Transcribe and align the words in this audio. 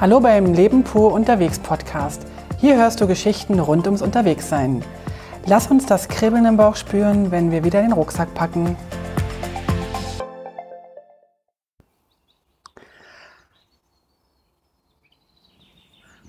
Hallo 0.00 0.18
beim 0.18 0.54
Leben 0.54 0.82
pur 0.82 1.12
unterwegs 1.12 1.58
Podcast. 1.58 2.22
Hier 2.56 2.78
hörst 2.78 3.02
du 3.02 3.06
Geschichten 3.06 3.60
rund 3.60 3.84
ums 3.84 4.00
Unterwegssein. 4.00 4.82
Lass 5.44 5.70
uns 5.70 5.84
das 5.84 6.08
Kribbeln 6.08 6.46
im 6.46 6.56
Bauch 6.56 6.74
spüren, 6.76 7.30
wenn 7.30 7.50
wir 7.50 7.64
wieder 7.64 7.82
den 7.82 7.92
Rucksack 7.92 8.32
packen. 8.32 8.78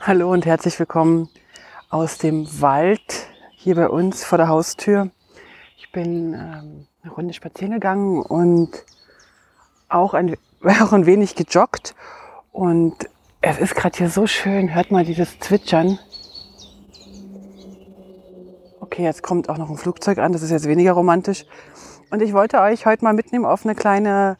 Hallo 0.01 0.33
und 0.33 0.45
herzlich 0.45 0.77
willkommen 0.77 1.29
aus 1.89 2.17
dem 2.17 2.45
Wald 2.59 3.29
hier 3.51 3.75
bei 3.75 3.87
uns 3.87 4.25
vor 4.25 4.37
der 4.37 4.49
Haustür. 4.49 5.11
Ich 5.77 5.89
bin 5.93 6.33
ähm, 6.33 6.87
eine 7.03 7.13
Runde 7.13 7.33
spazieren 7.33 7.71
gegangen 7.71 8.21
und 8.21 8.83
auch 9.87 10.13
ein, 10.13 10.35
auch 10.81 10.91
ein 10.91 11.05
wenig 11.05 11.35
gejoggt 11.35 11.95
und 12.51 13.07
es 13.41 13.57
ist 13.57 13.75
gerade 13.75 13.97
hier 13.97 14.09
so 14.09 14.27
schön. 14.27 14.73
Hört 14.73 14.91
mal 14.91 15.03
dieses 15.03 15.39
Zwitschern. 15.39 15.97
Okay, 18.79 19.03
jetzt 19.03 19.23
kommt 19.23 19.49
auch 19.49 19.57
noch 19.57 19.69
ein 19.69 19.77
Flugzeug 19.77 20.19
an. 20.19 20.31
Das 20.31 20.43
ist 20.43 20.51
jetzt 20.51 20.67
weniger 20.67 20.93
romantisch. 20.93 21.45
Und 22.11 22.21
ich 22.21 22.33
wollte 22.33 22.59
euch 22.59 22.85
heute 22.85 23.03
mal 23.03 23.13
mitnehmen 23.13 23.45
auf 23.45 23.65
eine 23.65 23.73
kleine, 23.73 24.37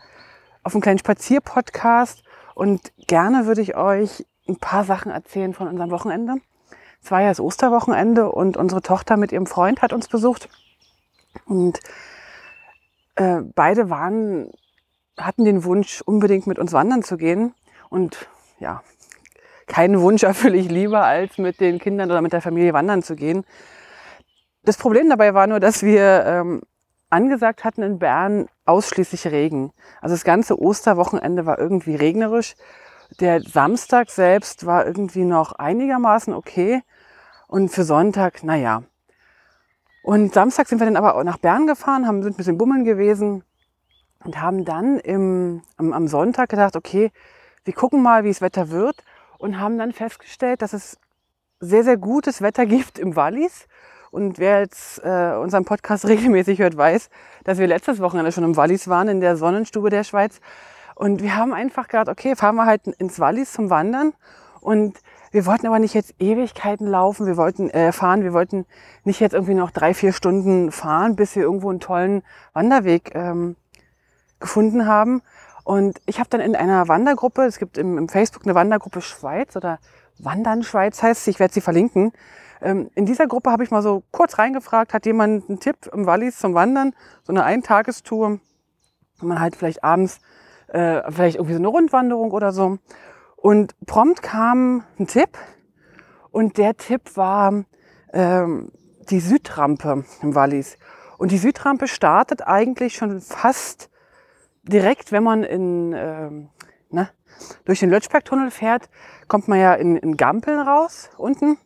auf 0.63 0.75
einen 0.75 0.81
kleinen 0.81 0.99
Spazierpodcast. 0.99 2.23
Und 2.53 2.91
gerne 3.07 3.47
würde 3.47 3.61
ich 3.61 3.75
euch 3.75 4.25
ein 4.47 4.57
paar 4.57 4.83
Sachen 4.83 5.11
erzählen 5.11 5.53
von 5.53 5.67
unserem 5.67 5.89
Wochenende. 5.89 6.35
Es 7.03 7.09
war 7.09 7.21
ja 7.21 7.29
das 7.29 7.39
Osterwochenende 7.39 8.31
und 8.31 8.55
unsere 8.55 8.81
Tochter 8.81 9.17
mit 9.17 9.31
ihrem 9.31 9.47
Freund 9.47 9.81
hat 9.81 9.93
uns 9.93 10.07
besucht. 10.07 10.47
Und 11.45 11.79
äh, 13.15 13.41
beide 13.55 13.89
waren, 13.89 14.51
hatten 15.17 15.45
den 15.45 15.63
Wunsch, 15.63 16.01
unbedingt 16.01 16.45
mit 16.45 16.59
uns 16.59 16.73
wandern 16.73 17.01
zu 17.01 17.17
gehen. 17.17 17.55
Und 17.89 18.27
ja, 18.59 18.83
keinen 19.71 20.01
Wunsch 20.01 20.23
erfülle 20.23 20.57
ich 20.57 20.69
lieber, 20.69 21.05
als 21.05 21.37
mit 21.37 21.61
den 21.61 21.79
Kindern 21.79 22.11
oder 22.11 22.21
mit 22.21 22.33
der 22.33 22.41
Familie 22.41 22.73
wandern 22.73 23.01
zu 23.01 23.15
gehen. 23.15 23.45
Das 24.63 24.77
Problem 24.77 25.09
dabei 25.09 25.33
war 25.33 25.47
nur, 25.47 25.59
dass 25.59 25.81
wir 25.81 26.25
ähm, 26.25 26.61
angesagt 27.09 27.63
hatten 27.63 27.81
in 27.81 27.97
Bern 27.97 28.47
ausschließlich 28.65 29.27
Regen. 29.27 29.71
Also 30.01 30.13
das 30.13 30.25
ganze 30.25 30.59
Osterwochenende 30.59 31.45
war 31.45 31.57
irgendwie 31.57 31.95
regnerisch. 31.95 32.55
Der 33.19 33.41
Samstag 33.41 34.09
selbst 34.09 34.65
war 34.65 34.85
irgendwie 34.85 35.23
noch 35.23 35.53
einigermaßen 35.53 36.33
okay. 36.33 36.81
Und 37.47 37.69
für 37.69 37.85
Sonntag, 37.85 38.43
naja. 38.43 38.83
Und 40.03 40.33
Samstag 40.33 40.67
sind 40.67 40.79
wir 40.79 40.85
dann 40.85 40.97
aber 40.97 41.15
auch 41.15 41.23
nach 41.23 41.37
Bern 41.37 41.65
gefahren, 41.65 42.07
haben, 42.07 42.23
sind 42.23 42.33
ein 42.33 42.37
bisschen 42.37 42.57
bummeln 42.57 42.83
gewesen 42.83 43.43
und 44.23 44.41
haben 44.41 44.65
dann 44.65 44.99
im, 44.99 45.63
am, 45.77 45.93
am 45.93 46.07
Sonntag 46.07 46.49
gedacht, 46.49 46.75
okay, 46.75 47.11
wir 47.63 47.73
gucken 47.73 48.01
mal, 48.01 48.23
wie 48.23 48.29
das 48.29 48.41
Wetter 48.41 48.69
wird 48.69 48.95
und 49.41 49.59
haben 49.59 49.77
dann 49.77 49.91
festgestellt, 49.91 50.61
dass 50.61 50.73
es 50.73 50.99
sehr, 51.59 51.83
sehr 51.83 51.97
gutes 51.97 52.41
Wetter 52.41 52.65
gibt 52.65 52.99
im 52.99 53.15
Wallis. 53.15 53.67
Und 54.11 54.39
wer 54.39 54.59
jetzt 54.59 54.99
äh, 55.03 55.35
unseren 55.35 55.65
Podcast 55.65 56.05
regelmäßig 56.07 56.59
hört, 56.59 56.77
weiß, 56.77 57.09
dass 57.43 57.57
wir 57.57 57.67
letztes 57.67 57.99
Wochenende 57.99 58.31
schon 58.31 58.43
im 58.43 58.55
Wallis 58.55 58.87
waren, 58.87 59.07
in 59.07 59.19
der 59.19 59.37
Sonnenstube 59.37 59.89
der 59.89 60.03
Schweiz. 60.03 60.39
Und 60.95 61.23
wir 61.23 61.35
haben 61.35 61.53
einfach 61.53 61.87
gedacht, 61.87 62.09
okay, 62.09 62.35
fahren 62.35 62.55
wir 62.55 62.65
halt 62.65 62.87
ins 62.87 63.19
Wallis 63.19 63.53
zum 63.53 63.69
Wandern. 63.69 64.13
Und 64.59 64.99
wir 65.31 65.45
wollten 65.45 65.65
aber 65.65 65.79
nicht 65.79 65.95
jetzt 65.95 66.13
Ewigkeiten 66.19 66.85
laufen, 66.85 67.25
wir 67.25 67.37
wollten 67.37 67.69
äh, 67.69 67.91
fahren, 67.93 68.23
wir 68.23 68.33
wollten 68.33 68.65
nicht 69.05 69.19
jetzt 69.21 69.33
irgendwie 69.33 69.55
noch 69.55 69.71
drei, 69.71 69.93
vier 69.93 70.13
Stunden 70.13 70.71
fahren, 70.71 71.15
bis 71.15 71.35
wir 71.35 71.43
irgendwo 71.43 71.69
einen 71.69 71.79
tollen 71.79 72.21
Wanderweg 72.53 73.15
ähm, 73.15 73.55
gefunden 74.39 74.85
haben, 74.85 75.21
und 75.63 75.99
ich 76.05 76.19
habe 76.19 76.29
dann 76.29 76.41
in 76.41 76.55
einer 76.55 76.87
Wandergruppe, 76.87 77.43
es 77.43 77.59
gibt 77.59 77.77
im, 77.77 77.97
im, 77.97 78.09
Facebook 78.09 78.43
eine 78.45 78.55
Wandergruppe 78.55 79.01
Schweiz 79.01 79.55
oder 79.55 79.79
Wandern 80.17 80.63
Schweiz 80.63 81.01
heißt 81.01 81.25
sie, 81.25 81.31
ich 81.31 81.39
werde 81.39 81.53
sie 81.53 81.61
verlinken. 81.61 82.11
Ähm, 82.61 82.89
in 82.95 83.05
dieser 83.05 83.27
Gruppe 83.27 83.51
habe 83.51 83.63
ich 83.63 83.71
mal 83.71 83.81
so 83.81 84.03
kurz 84.11 84.37
reingefragt, 84.37 84.93
hat 84.93 85.05
jemand 85.05 85.49
einen 85.49 85.59
Tipp 85.59 85.89
im 85.93 86.05
Wallis 86.05 86.37
zum 86.39 86.53
Wandern, 86.53 86.93
so 87.23 87.33
eine 87.33 87.43
Eintagestour, 87.43 88.39
wo 89.19 89.25
man 89.25 89.39
halt 89.39 89.55
vielleicht 89.55 89.83
abends, 89.83 90.19
äh, 90.67 91.01
vielleicht 91.11 91.37
irgendwie 91.37 91.53
so 91.53 91.59
eine 91.59 91.67
Rundwanderung 91.67 92.31
oder 92.31 92.51
so. 92.51 92.77
Und 93.35 93.73
prompt 93.85 94.21
kam 94.21 94.83
ein 94.99 95.07
Tipp 95.07 95.37
und 96.31 96.57
der 96.57 96.77
Tipp 96.77 97.17
war 97.17 97.65
ähm, 98.13 98.71
die 99.09 99.19
Südrampe 99.19 100.05
im 100.21 100.35
Wallis. 100.35 100.77
Und 101.17 101.31
die 101.31 101.37
Südrampe 101.37 101.87
startet 101.87 102.47
eigentlich 102.47 102.95
schon 102.95 103.21
fast 103.21 103.90
direkt, 104.63 105.11
wenn 105.11 105.23
man 105.23 105.43
in, 105.43 105.93
ähm, 105.95 106.49
na, 106.89 107.09
durch 107.65 107.79
den 107.79 107.89
Lötschbergtunnel 107.89 108.51
fährt, 108.51 108.89
kommt 109.27 109.47
man 109.47 109.59
ja 109.59 109.73
in, 109.73 109.97
in 109.97 110.17
Gampeln 110.17 110.59
raus 110.59 111.09
unten. 111.17 111.57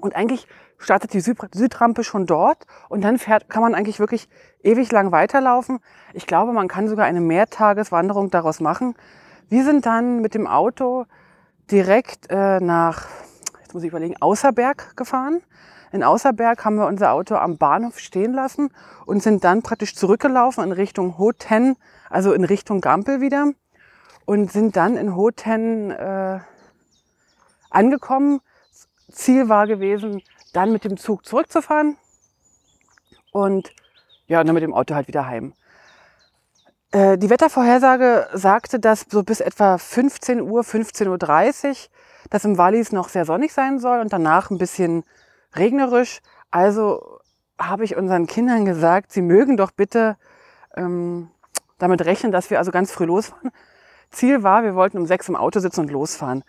Und 0.00 0.16
eigentlich 0.16 0.46
startet 0.78 1.12
die 1.12 1.20
Südrampe 1.20 2.02
schon 2.02 2.26
dort 2.26 2.66
und 2.88 3.02
dann 3.02 3.18
fährt, 3.18 3.48
kann 3.48 3.62
man 3.62 3.74
eigentlich 3.74 4.00
wirklich 4.00 4.28
ewig 4.62 4.90
lang 4.90 5.12
weiterlaufen. 5.12 5.78
Ich 6.12 6.26
glaube, 6.26 6.52
man 6.52 6.68
kann 6.68 6.88
sogar 6.88 7.06
eine 7.06 7.20
Mehrtageswanderung 7.20 8.30
daraus 8.30 8.60
machen. 8.60 8.94
Wir 9.48 9.64
sind 9.64 9.86
dann 9.86 10.20
mit 10.20 10.34
dem 10.34 10.46
Auto 10.46 11.06
direkt 11.70 12.30
äh, 12.30 12.58
nach, 12.60 13.06
jetzt 13.60 13.74
muss 13.74 13.82
ich 13.84 13.90
überlegen, 13.90 14.16
Außerberg 14.20 14.96
gefahren. 14.96 15.40
In 15.92 16.02
Außerberg 16.02 16.64
haben 16.64 16.76
wir 16.76 16.86
unser 16.86 17.12
Auto 17.12 17.34
am 17.36 17.58
Bahnhof 17.58 17.98
stehen 17.98 18.32
lassen 18.32 18.70
und 19.04 19.22
sind 19.22 19.44
dann 19.44 19.62
praktisch 19.62 19.94
zurückgelaufen 19.94 20.64
in 20.64 20.72
Richtung 20.72 21.18
Hoten, 21.18 21.76
also 22.08 22.32
in 22.32 22.44
Richtung 22.44 22.80
Gampel 22.80 23.20
wieder 23.20 23.52
und 24.24 24.50
sind 24.50 24.76
dann 24.76 24.96
in 24.96 25.14
Hoten 25.14 25.90
äh, 25.90 26.40
angekommen. 27.68 28.40
Ziel 29.10 29.50
war 29.50 29.66
gewesen, 29.66 30.22
dann 30.54 30.72
mit 30.72 30.84
dem 30.84 30.96
Zug 30.96 31.26
zurückzufahren 31.26 31.98
und 33.30 33.74
ja, 34.26 34.42
dann 34.42 34.54
mit 34.54 34.62
dem 34.62 34.72
Auto 34.72 34.94
halt 34.94 35.08
wieder 35.08 35.26
heim. 35.26 35.52
Äh, 36.92 37.18
die 37.18 37.28
Wettervorhersage 37.28 38.28
sagte, 38.32 38.80
dass 38.80 39.04
so 39.10 39.22
bis 39.22 39.40
etwa 39.40 39.76
15 39.76 40.40
Uhr, 40.40 40.62
15.30 40.62 41.68
Uhr, 41.68 41.76
dass 42.30 42.46
im 42.46 42.56
Wallis 42.56 42.92
noch 42.92 43.10
sehr 43.10 43.26
sonnig 43.26 43.52
sein 43.52 43.78
soll 43.78 44.00
und 44.00 44.12
danach 44.12 44.50
ein 44.50 44.56
bisschen 44.56 45.04
regnerisch. 45.54 46.20
Also 46.50 47.20
habe 47.58 47.84
ich 47.84 47.96
unseren 47.96 48.26
Kindern 48.26 48.64
gesagt, 48.64 49.12
sie 49.12 49.22
mögen 49.22 49.56
doch 49.56 49.70
bitte 49.70 50.16
ähm, 50.76 51.30
damit 51.78 52.04
rechnen, 52.04 52.32
dass 52.32 52.50
wir 52.50 52.58
also 52.58 52.70
ganz 52.70 52.92
früh 52.92 53.04
losfahren. 53.04 53.50
Ziel 54.10 54.42
war, 54.42 54.62
wir 54.62 54.74
wollten 54.74 54.98
um 54.98 55.06
sechs 55.06 55.28
im 55.28 55.36
Auto 55.36 55.60
sitzen 55.60 55.80
und 55.80 55.90
losfahren. 55.90 56.44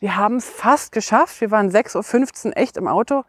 Wir 0.00 0.16
haben 0.16 0.36
es 0.36 0.48
fast 0.48 0.92
geschafft. 0.92 1.40
Wir 1.40 1.50
waren 1.50 1.70
6.15 1.70 2.46
Uhr 2.46 2.56
echt 2.56 2.76
im 2.76 2.88
Auto. 2.88 3.24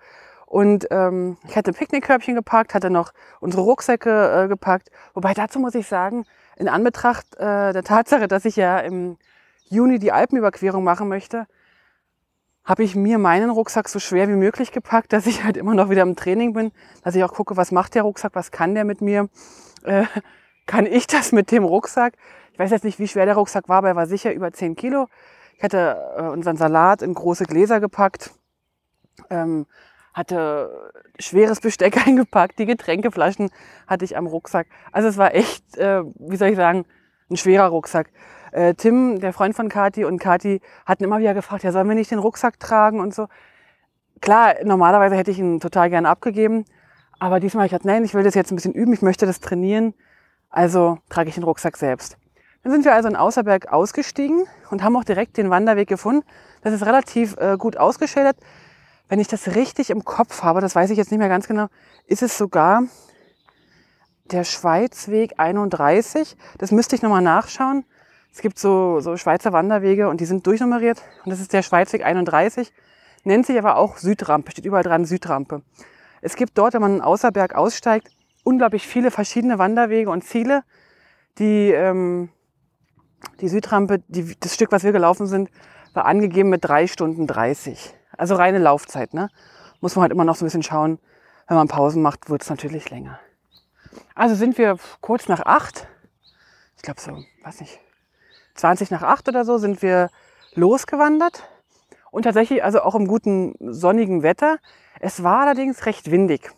Und 0.45 0.87
ähm, 0.91 1.37
ich 1.47 1.55
hatte 1.55 1.73
Picknickkörbchen 1.73 2.35
gepackt, 2.35 2.75
hatte 2.75 2.89
noch 2.89 3.11
unsere 3.39 3.63
Rucksäcke 3.63 4.43
äh, 4.43 4.47
gepackt. 4.47 4.89
Wobei 5.13 5.33
dazu 5.33 5.59
muss 5.59 5.75
ich 5.75 5.87
sagen, 5.87 6.25
in 6.57 6.67
Anbetracht 6.67 7.35
äh, 7.35 7.73
der 7.73 7.83
Tatsache, 7.83 8.27
dass 8.27 8.45
ich 8.45 8.55
ja 8.55 8.79
im 8.79 9.17
Juni 9.69 9.97
die 9.97 10.11
Alpenüberquerung 10.11 10.83
machen 10.83 11.07
möchte, 11.07 11.47
habe 12.63 12.83
ich 12.83 12.95
mir 12.95 13.17
meinen 13.17 13.49
Rucksack 13.49 13.89
so 13.89 13.99
schwer 13.99 14.29
wie 14.29 14.35
möglich 14.35 14.71
gepackt, 14.71 15.11
dass 15.11 15.27
ich 15.27 15.43
halt 15.43 15.57
immer 15.57 15.75
noch 15.75 15.89
wieder 15.89 16.01
im 16.01 16.15
Training 16.15 16.53
bin, 16.53 16.71
dass 17.03 17.15
ich 17.15 17.23
auch 17.23 17.33
gucke, 17.33 17.57
was 17.57 17.71
macht 17.71 17.95
der 17.95 18.03
Rucksack, 18.03 18.35
was 18.35 18.51
kann 18.51 18.73
der 18.73 18.85
mit 18.85 19.01
mir, 19.01 19.29
äh, 19.83 20.05
kann 20.65 20.85
ich 20.85 21.07
das 21.07 21.31
mit 21.31 21.51
dem 21.51 21.65
Rucksack? 21.65 22.13
Ich 22.53 22.59
weiß 22.59 22.71
jetzt 22.71 22.83
nicht, 22.83 22.99
wie 22.99 23.07
schwer 23.07 23.25
der 23.25 23.35
Rucksack 23.35 23.67
war, 23.67 23.77
aber 23.79 23.89
er 23.89 23.95
war 23.95 24.07
sicher 24.07 24.31
über 24.31 24.51
10 24.51 24.75
Kilo. 24.75 25.07
Ich 25.57 25.63
hatte 25.63 25.97
äh, 26.17 26.21
unseren 26.21 26.55
Salat 26.55 27.01
in 27.01 27.13
große 27.13 27.45
Gläser 27.45 27.79
gepackt, 27.79 28.31
ähm, 29.29 29.65
hatte 30.13 30.91
schweres 31.19 31.59
Besteck 31.59 31.97
eingepackt, 32.07 32.59
die 32.59 32.65
Getränkeflaschen 32.65 33.51
hatte 33.87 34.05
ich 34.05 34.15
am 34.15 34.25
Rucksack. 34.25 34.67
Also 34.93 35.09
es 35.09 35.17
war 35.17 35.35
echt, 35.35 35.77
äh, 35.77 36.03
wie 36.17 36.37
soll 36.37 36.49
ich 36.49 36.55
sagen, 36.55 36.85
ein 37.29 37.37
schwerer 37.37 37.67
Rucksack 37.67 38.09
äh, 38.53 38.73
Tim, 38.75 39.19
der 39.19 39.33
Freund 39.33 39.55
von 39.55 39.69
Kati 39.69 40.05
und 40.05 40.19
Kati 40.19 40.61
hatten 40.85 41.03
immer 41.03 41.19
wieder 41.19 41.33
gefragt, 41.33 41.63
ja, 41.63 41.71
sollen 41.71 41.87
wir 41.87 41.95
nicht 41.95 42.11
den 42.11 42.19
Rucksack 42.19 42.59
tragen 42.59 42.99
und 42.99 43.13
so. 43.13 43.27
Klar, 44.21 44.55
normalerweise 44.63 45.15
hätte 45.15 45.31
ich 45.31 45.39
ihn 45.39 45.59
total 45.59 45.89
gerne 45.89 46.07
abgegeben, 46.07 46.65
aber 47.19 47.39
diesmal 47.39 47.61
habe 47.61 47.65
ich 47.67 47.71
gesagt, 47.71 47.85
nein, 47.85 48.05
ich 48.05 48.13
will 48.13 48.23
das 48.23 48.35
jetzt 48.35 48.51
ein 48.51 48.55
bisschen 48.55 48.73
üben, 48.73 48.93
ich 48.93 49.01
möchte 49.01 49.25
das 49.25 49.39
trainieren, 49.39 49.93
also 50.49 50.99
trage 51.09 51.29
ich 51.29 51.35
den 51.35 51.43
Rucksack 51.43 51.77
selbst. 51.77 52.17
Dann 52.63 52.71
sind 52.71 52.85
wir 52.85 52.93
also 52.93 53.09
in 53.09 53.17
Außerberg 53.17 53.73
ausgestiegen 53.73 54.45
und 54.69 54.83
haben 54.83 54.95
auch 54.95 55.03
direkt 55.03 55.35
den 55.37 55.49
Wanderweg 55.49 55.89
gefunden. 55.89 56.25
Das 56.61 56.73
ist 56.73 56.85
relativ 56.85 57.35
äh, 57.37 57.57
gut 57.57 57.75
ausgeschildert. 57.75 58.37
Wenn 59.09 59.19
ich 59.19 59.27
das 59.27 59.55
richtig 59.55 59.89
im 59.89 60.05
Kopf 60.05 60.43
habe, 60.43 60.61
das 60.61 60.73
weiß 60.73 60.89
ich 60.89 60.97
jetzt 60.97 61.11
nicht 61.11 61.19
mehr 61.19 61.27
ganz 61.27 61.47
genau, 61.47 61.67
ist 62.07 62.23
es 62.23 62.37
sogar 62.37 62.83
der 64.31 64.45
Schweizweg 64.45 65.33
31. 65.37 66.37
Das 66.57 66.71
müsste 66.71 66.95
ich 66.95 67.01
nochmal 67.01 67.21
nachschauen. 67.21 67.83
Es 68.33 68.41
gibt 68.41 68.57
so, 68.57 68.99
so 68.99 69.15
Schweizer 69.15 69.53
Wanderwege 69.53 70.09
und 70.09 70.19
die 70.19 70.25
sind 70.25 70.47
durchnummeriert. 70.47 71.03
Und 71.23 71.29
das 71.29 71.39
ist 71.39 71.53
der 71.53 71.61
Schweizweg 71.61 72.03
31, 72.03 72.73
nennt 73.23 73.45
sich 73.45 73.57
aber 73.59 73.77
auch 73.77 73.97
Südrampe, 73.97 74.51
steht 74.51 74.65
überall 74.65 74.83
dran 74.83 75.05
Südrampe. 75.05 75.61
Es 76.21 76.35
gibt 76.35 76.57
dort, 76.57 76.73
wenn 76.73 76.81
man 76.81 76.95
in 76.95 77.01
Außerberg 77.01 77.53
aussteigt, 77.53 78.09
unglaublich 78.43 78.87
viele 78.87 79.11
verschiedene 79.11 79.59
Wanderwege 79.59 80.09
und 80.09 80.23
Ziele. 80.23 80.63
Die, 81.37 81.71
ähm, 81.71 82.29
die 83.39 83.49
Südrampe, 83.49 84.01
die, 84.07 84.35
das 84.39 84.55
Stück, 84.55 84.71
was 84.71 84.83
wir 84.83 84.91
gelaufen 84.91 85.27
sind, 85.27 85.49
war 85.93 86.05
angegeben 86.05 86.49
mit 86.49 86.65
drei 86.65 86.87
Stunden 86.87 87.27
30. 87.27 87.93
Also 88.17 88.35
reine 88.35 88.57
Laufzeit, 88.57 89.13
ne? 89.13 89.29
Muss 89.79 89.95
man 89.95 90.03
halt 90.03 90.11
immer 90.11 90.25
noch 90.25 90.35
so 90.35 90.43
ein 90.43 90.47
bisschen 90.47 90.63
schauen. 90.63 90.97
Wenn 91.47 91.57
man 91.57 91.67
Pausen 91.67 92.01
macht, 92.01 92.29
wird 92.29 92.41
es 92.41 92.49
natürlich 92.49 92.89
länger. 92.89 93.19
Also 94.15 94.33
sind 94.33 94.57
wir 94.57 94.77
kurz 95.01 95.27
nach 95.27 95.45
acht, 95.45 95.87
ich 96.77 96.81
glaube 96.81 96.99
so, 96.99 97.23
weiß 97.43 97.61
nicht, 97.61 97.79
20 98.55 98.91
nach 98.91 99.03
acht 99.03 99.27
oder 99.27 99.45
so, 99.45 99.57
sind 99.57 99.81
wir 99.81 100.09
losgewandert. 100.53 101.43
Und 102.11 102.23
tatsächlich, 102.23 102.63
also 102.63 102.81
auch 102.81 102.95
im 102.95 103.07
guten 103.07 103.55
sonnigen 103.59 104.21
Wetter. 104.21 104.59
Es 104.99 105.23
war 105.23 105.41
allerdings 105.41 105.85
recht 105.85 106.11
windig. 106.11 106.51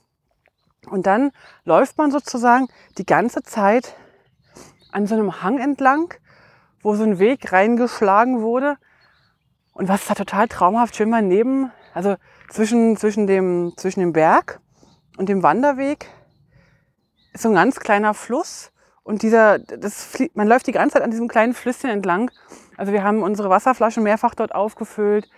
Und 0.90 1.08
dann 1.08 1.32
läuft 1.64 1.98
man 1.98 2.12
sozusagen 2.12 2.68
die 2.98 3.06
ganze 3.06 3.42
Zeit 3.42 3.96
an 4.92 5.08
so 5.08 5.16
einem 5.16 5.42
Hang 5.42 5.58
entlang, 5.58 6.14
wo 6.82 6.96
so 6.96 7.04
ein 7.04 7.20
Weg 7.20 7.52
reingeschlagen 7.52 8.42
wurde. 8.42 8.78
Und 9.74 9.90
was 9.90 10.06
da 10.06 10.14
total 10.14 10.48
traumhaft 10.48 10.96
schön 10.96 11.12
war, 11.12 11.22
neben, 11.22 11.72
also 11.94 12.16
zwischen, 12.50 12.96
zwischen, 12.98 13.28
dem, 13.28 13.74
zwischen 13.78 14.00
dem 14.00 14.14
Berg 14.14 14.60
und 15.18 15.28
dem 15.28 15.44
Wanderweg 15.44 16.10
ist 17.34 17.44
so 17.44 17.50
ein 17.50 17.56
ganz 17.56 17.80
kleiner 17.80 18.14
Fluss. 18.14 18.72
Und 19.06 19.22
dieser, 19.22 19.60
das, 19.60 20.18
man 20.34 20.48
läuft 20.48 20.66
die 20.66 20.72
ganze 20.72 20.94
Zeit 20.94 21.04
an 21.04 21.12
diesem 21.12 21.28
kleinen 21.28 21.54
Flüsschen 21.54 21.92
entlang. 21.92 22.32
Also 22.76 22.92
wir 22.92 23.04
haben 23.04 23.22
unsere 23.22 23.52
Wasserflaschen 23.52 24.02
mehrfach 24.02 24.34
dort 24.34 24.56
aufgefüllt. 24.56 25.30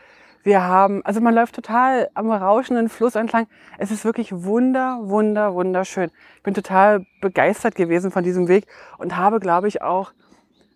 Wir 0.42 0.64
haben, 0.64 1.06
also 1.06 1.20
man 1.20 1.36
läuft 1.36 1.54
total 1.54 2.10
am 2.14 2.32
rauschenden 2.32 2.88
Fluss 2.88 3.16
entlang. 3.16 3.46
Es 3.78 3.92
ist 3.92 4.06
wirklich 4.06 4.32
wunder, 4.32 5.00
wunder, 5.02 5.54
wunderschön. 5.54 6.12
Ich 6.38 6.44
bin 6.44 6.54
total 6.54 7.06
begeistert 7.20 7.76
gewesen 7.76 8.10
von 8.10 8.24
diesem 8.24 8.48
Weg 8.48 8.68
und 9.00 9.18
habe, 9.18 9.42
glaube 9.42 9.68
ich, 9.68 9.82
auch 9.82 10.14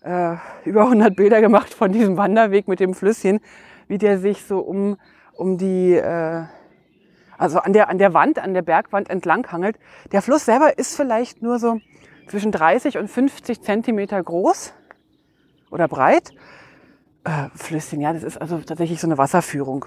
äh, 0.04 0.36
über 0.66 0.82
100 0.82 1.16
Bilder 1.16 1.40
gemacht 1.40 1.74
von 1.74 1.94
diesem 1.94 2.18
Wanderweg 2.18 2.68
mit 2.68 2.82
dem 2.82 2.94
Flüsschen, 2.94 3.40
wie 3.88 4.00
der 4.00 4.20
sich 4.20 4.44
so 4.44 4.60
um, 4.60 4.98
um 5.38 5.58
die, 5.58 5.94
äh, 5.94 6.44
also 7.38 7.60
an 7.60 7.72
der, 7.72 7.88
an 7.88 8.00
der 8.00 8.14
Wand, 8.14 8.38
an 8.38 8.54
der 8.54 8.64
Bergwand 8.64 9.10
entlang 9.10 9.50
hangelt. 9.50 9.80
Der 10.12 10.22
Fluss 10.22 10.44
selber 10.44 10.78
ist 10.78 10.98
vielleicht 10.98 11.42
nur 11.42 11.58
so 11.58 11.80
zwischen 12.32 12.54
30 12.54 12.98
und 12.98 13.10
50 13.10 13.62
Zentimeter 13.62 14.24
groß 14.24 14.74
oder 15.70 15.90
breit. 15.90 16.32
Äh, 17.26 17.50
Flüsschen, 17.56 18.00
ja, 18.00 18.14
das 18.14 18.24
ist 18.24 18.38
also 18.38 18.58
tatsächlich 18.60 19.02
so 19.02 19.08
eine 19.08 19.18
Wasserführung. 19.18 19.86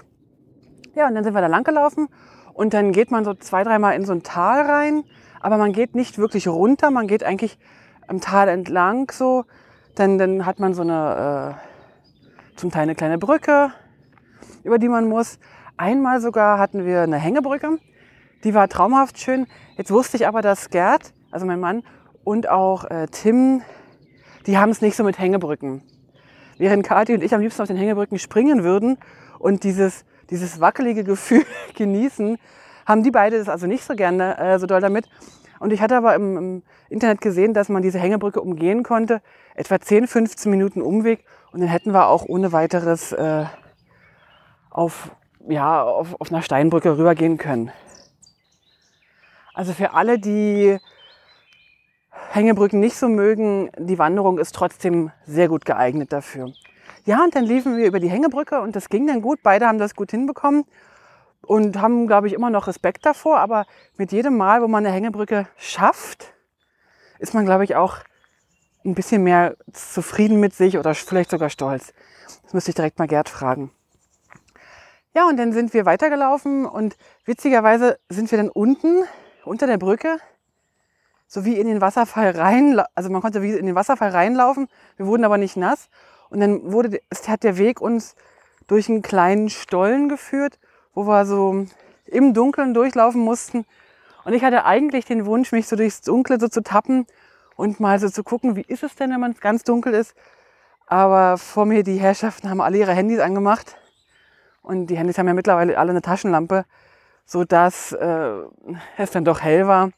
Ja, 0.93 1.07
und 1.07 1.15
dann 1.15 1.23
sind 1.23 1.33
wir 1.33 1.41
da 1.41 1.47
lang 1.47 1.63
gelaufen 1.63 2.07
und 2.53 2.75
dann 2.75 2.91
geht 2.91 3.09
man 3.09 3.25
so 3.25 3.33
zwei, 3.33 3.63
dreimal 3.63 3.95
in 3.95 4.05
so 4.05 4.13
ein 4.13 4.21
Tal 4.21 4.61
rein, 4.61 5.03
aber 5.41 5.57
man 5.57 5.73
geht 5.73 5.95
nicht 5.95 6.19
wirklich 6.19 6.47
runter, 6.47 6.91
man 6.91 7.07
geht 7.07 7.23
eigentlich 7.23 7.57
am 8.07 8.21
Tal 8.21 8.47
entlang 8.47 9.11
so. 9.11 9.45
Dann, 9.95 10.19
dann 10.19 10.45
hat 10.45 10.59
man 10.59 10.75
so 10.75 10.83
eine, 10.83 11.57
äh, 11.57 12.57
zum 12.57 12.69
Teil 12.69 12.83
eine 12.83 12.95
kleine 12.95 13.17
Brücke, 13.17 13.71
über 14.63 14.77
die 14.77 14.87
man 14.87 15.09
muss. 15.09 15.39
Einmal 15.77 16.21
sogar 16.21 16.59
hatten 16.59 16.85
wir 16.85 17.01
eine 17.01 17.17
Hängebrücke. 17.17 17.79
Die 18.43 18.53
war 18.53 18.69
traumhaft 18.69 19.19
schön. 19.19 19.47
Jetzt 19.77 19.89
wusste 19.89 20.17
ich 20.17 20.27
aber, 20.27 20.43
dass 20.43 20.69
Gerd, 20.69 21.11
also 21.31 21.47
mein 21.47 21.59
Mann, 21.59 21.81
und 22.25 22.49
auch 22.49 22.83
äh, 22.85 23.07
Tim, 23.09 23.61
die 24.45 24.57
haben 24.57 24.71
es 24.71 24.81
nicht 24.81 24.97
so 24.97 25.05
mit 25.05 25.17
Hängebrücken. 25.17 25.81
Während 26.57 26.85
Kathi 26.85 27.13
und 27.13 27.23
ich 27.23 27.33
am 27.33 27.39
liebsten 27.39 27.61
auf 27.61 27.67
den 27.67 27.77
Hängebrücken 27.77 28.19
springen 28.19 28.63
würden 28.63 28.97
und 29.39 29.63
dieses, 29.63 30.03
dieses 30.29 30.59
wackelige 30.59 31.05
Gefühl 31.05 31.45
genießen, 31.75 32.37
haben 32.85 33.03
die 33.03 33.11
beide 33.11 33.37
das 33.37 33.47
also 33.47 33.67
nicht 33.67 33.85
so 33.85 33.95
gerne 33.95 34.37
äh, 34.37 34.59
so 34.59 34.65
doll 34.65 34.81
damit. 34.81 35.07
Und 35.59 35.71
ich 35.71 35.81
hatte 35.81 35.95
aber 35.95 36.15
im, 36.15 36.37
im, 36.37 36.63
Internet 36.89 37.21
gesehen, 37.21 37.53
dass 37.53 37.69
man 37.69 37.81
diese 37.81 37.99
Hängebrücke 37.99 38.41
umgehen 38.41 38.83
konnte. 38.83 39.21
Etwa 39.55 39.79
10, 39.79 40.07
15 40.07 40.51
Minuten 40.51 40.81
Umweg. 40.81 41.23
Und 41.51 41.61
dann 41.61 41.69
hätten 41.69 41.93
wir 41.93 42.07
auch 42.07 42.25
ohne 42.25 42.51
weiteres 42.51 43.13
äh, 43.13 43.45
auf 44.69 45.11
ja, 45.47 45.83
auf, 45.83 46.19
auf 46.19 46.31
einer 46.31 46.41
Steinbrücke 46.41 46.97
rübergehen 46.97 47.37
können. 47.37 47.71
Also 49.53 49.73
für 49.73 49.93
alle, 49.93 50.19
die 50.19 50.79
Hängebrücken 52.31 52.79
nicht 52.79 52.97
so 52.97 53.07
mögen, 53.07 53.69
die 53.77 53.97
Wanderung 53.97 54.39
ist 54.39 54.53
trotzdem 54.53 55.11
sehr 55.25 55.47
gut 55.47 55.65
geeignet 55.65 56.11
dafür. 56.11 56.51
Ja, 57.05 57.23
und 57.23 57.35
dann 57.35 57.43
liefen 57.43 57.77
wir 57.77 57.85
über 57.85 57.99
die 57.99 58.09
Hängebrücke 58.09 58.61
und 58.61 58.75
das 58.75 58.89
ging 58.89 59.07
dann 59.07 59.21
gut. 59.21 59.39
Beide 59.43 59.67
haben 59.67 59.77
das 59.77 59.95
gut 59.95 60.11
hinbekommen 60.11 60.65
und 61.41 61.79
haben, 61.79 62.07
glaube 62.07 62.27
ich, 62.27 62.33
immer 62.33 62.49
noch 62.49 62.67
Respekt 62.67 63.05
davor. 63.05 63.39
Aber 63.39 63.65
mit 63.97 64.11
jedem 64.11 64.37
Mal, 64.37 64.61
wo 64.61 64.67
man 64.67 64.85
eine 64.85 64.93
Hängebrücke 64.93 65.47
schafft, 65.57 66.33
ist 67.19 67.33
man, 67.33 67.45
glaube 67.45 67.63
ich, 67.63 67.75
auch 67.75 67.97
ein 68.83 68.95
bisschen 68.95 69.23
mehr 69.23 69.55
zufrieden 69.71 70.39
mit 70.39 70.53
sich 70.53 70.77
oder 70.77 70.93
vielleicht 70.93 71.29
sogar 71.29 71.49
stolz. 71.49 71.93
Das 72.43 72.53
müsste 72.53 72.71
ich 72.71 72.75
direkt 72.75 72.99
mal 72.99 73.07
Gerd 73.07 73.29
fragen. 73.29 73.71
Ja, 75.13 75.27
und 75.27 75.37
dann 75.37 75.53
sind 75.53 75.73
wir 75.73 75.85
weitergelaufen 75.85 76.65
und 76.65 76.97
witzigerweise 77.25 77.97
sind 78.09 78.29
wir 78.31 78.37
dann 78.37 78.49
unten 78.49 79.03
unter 79.45 79.65
der 79.65 79.77
Brücke 79.77 80.17
so 81.35 81.43
wie 81.43 81.59
in 81.59 81.67
den 81.67 81.81
Wasserfall 81.81 82.31
rein, 82.31 82.81
also 82.95 83.09
man 83.09 83.21
konnte 83.21 83.41
wie 83.41 83.51
in 83.51 83.65
den 83.65 83.75
Wasserfall 83.75 84.09
reinlaufen. 84.09 84.69
Wir 84.95 85.05
wurden 85.05 85.25
aber 85.25 85.37
nicht 85.37 85.57
nass. 85.57 85.89
Und 86.29 86.39
dann 86.39 86.71
wurde, 86.71 87.01
hat 87.27 87.43
der 87.43 87.57
Weg 87.57 87.81
uns 87.81 88.15
durch 88.67 88.87
einen 88.87 89.01
kleinen 89.01 89.49
Stollen 89.49 90.07
geführt, 90.07 90.57
wo 90.93 91.05
wir 91.05 91.25
so 91.25 91.65
im 92.05 92.33
Dunkeln 92.33 92.73
durchlaufen 92.73 93.19
mussten. 93.19 93.65
Und 94.23 94.31
ich 94.31 94.45
hatte 94.45 94.63
eigentlich 94.63 95.03
den 95.03 95.25
Wunsch, 95.25 95.51
mich 95.51 95.67
so 95.67 95.75
durchs 95.75 96.01
Dunkle 96.01 96.39
so 96.39 96.47
zu 96.47 96.63
tappen 96.63 97.05
und 97.57 97.81
mal 97.81 97.99
so 97.99 98.09
zu 98.09 98.23
gucken, 98.23 98.55
wie 98.55 98.65
ist 98.65 98.83
es 98.83 98.95
denn, 98.95 99.11
wenn 99.11 99.19
man 99.19 99.33
ganz 99.33 99.63
dunkel 99.63 99.93
ist. 99.93 100.15
Aber 100.87 101.37
vor 101.37 101.65
mir, 101.65 101.83
die 101.83 101.97
Herrschaften 101.97 102.49
haben 102.49 102.61
alle 102.61 102.77
ihre 102.77 102.93
Handys 102.93 103.19
angemacht. 103.19 103.75
Und 104.61 104.87
die 104.87 104.97
Handys 104.97 105.17
haben 105.17 105.27
ja 105.27 105.33
mittlerweile 105.33 105.77
alle 105.77 105.91
eine 105.91 106.01
Taschenlampe, 106.01 106.63
so 107.25 107.43
dass 107.43 107.91
äh, 107.91 108.31
es 108.95 109.11
dann 109.11 109.25
doch 109.25 109.41
hell 109.41 109.67
war. 109.67 109.91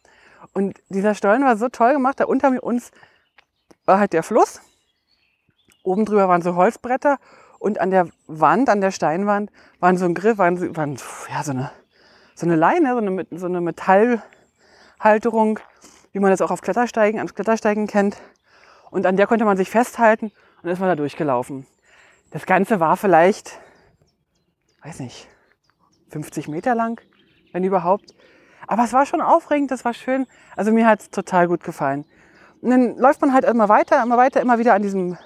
Und 0.58 0.82
dieser 0.90 1.14
Stollen 1.14 1.44
war 1.44 1.56
so 1.56 1.70
toll 1.70 1.94
gemacht. 1.94 2.20
Da 2.20 2.26
unter 2.26 2.64
uns 2.64 2.90
war 3.86 4.00
halt 4.00 4.14
der 4.14 4.24
Fluss. 4.24 4.60
Oben 5.84 6.04
drüber 6.04 6.28
waren 6.28 6.42
so 6.42 6.56
Holzbretter 6.56 7.20
und 7.60 7.80
an 7.80 7.92
der 7.92 8.08
Wand, 8.26 8.68
an 8.68 8.82
der 8.82 8.90
Steinwand, 8.90 9.52
waren 9.80 9.98
so 9.98 10.06
ein 10.06 10.16
Griff, 10.16 10.40
waren, 10.40 10.76
waren 10.76 10.98
ja, 11.32 11.44
so, 11.44 11.52
eine, 11.52 11.70
so 12.34 12.48
eine 12.48 12.56
Leine, 12.56 12.94
so 12.94 12.98
eine, 12.98 13.28
so 13.30 13.46
eine 13.46 13.62
Metallhalterung, 13.62 15.60
wie 16.12 16.20
man 16.20 16.32
das 16.32 16.42
auch 16.42 16.50
auf 16.50 16.62
Klettersteigen, 16.62 17.20
ans 17.20 17.36
Klettersteigen 17.36 17.86
kennt. 17.86 18.18
Und 18.90 19.06
an 19.06 19.16
der 19.16 19.28
konnte 19.28 19.46
man 19.46 19.58
sich 19.58 19.70
festhalten 19.70 20.32
und 20.64 20.70
ist 20.72 20.80
man 20.80 20.90
da 20.90 20.96
durchgelaufen. 20.96 21.68
Das 22.32 22.48
Ganze 22.48 22.80
war 22.80 22.98
vielleicht 22.98 23.60
weiß 24.88 25.02
nicht, 25.02 25.28
50 26.10 26.48
Meter 26.48 26.74
lang, 26.74 27.02
wenn 27.52 27.64
überhaupt. 27.64 28.16
Aber 28.66 28.84
es 28.84 28.94
war 28.94 29.06
schon 29.06 29.22
aufregend, 29.22 29.72
das 29.72 29.86
war 29.86 29.94
schön. 29.94 30.26
Also 30.56 30.72
mir 30.72 30.88
hat 30.88 31.02
es 31.02 31.10
total 31.10 31.48
gut 31.48 31.64
gefallen. 31.64 32.06
Und 32.62 32.72
dann 32.72 32.98
läuft 32.98 33.22
man 33.22 33.34
halt 33.34 33.46
immer 33.46 33.70
weiter, 33.70 34.02
immer 34.02 34.18
weiter, 34.18 34.42
immer 34.42 34.58
wieder 34.58 34.74
an 34.74 34.82
diesem, 34.82 35.18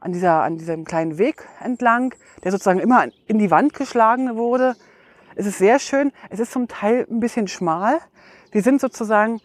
an 0.00 0.12
dieser, 0.12 0.42
an 0.42 0.58
diesem 0.58 0.84
kleinen 0.84 1.18
Weg 1.18 1.44
entlang, 1.60 2.14
der 2.44 2.52
sozusagen 2.52 2.78
immer 2.78 3.06
in 3.26 3.38
die 3.38 3.50
Wand 3.50 3.74
geschlagen 3.74 4.36
wurde. 4.36 4.76
Es 5.34 5.46
ist 5.46 5.58
sehr 5.58 5.78
schön. 5.78 6.12
Es 6.30 6.40
ist 6.40 6.52
zum 6.52 6.68
Teil 6.68 7.06
ein 7.10 7.20
bisschen 7.20 7.48
schmal. 7.48 7.98
Wir 8.52 8.62
sind 8.62 8.80
sozusagen 8.80 9.40